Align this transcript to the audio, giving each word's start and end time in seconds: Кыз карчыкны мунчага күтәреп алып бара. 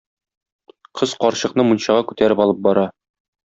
Кыз 1.01 1.13
карчыкны 1.25 1.67
мунчага 1.69 2.09
күтәреп 2.13 2.45
алып 2.47 2.67
бара. 2.69 2.91